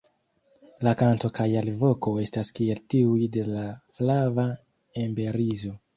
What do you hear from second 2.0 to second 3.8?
estas kiel tiuj de la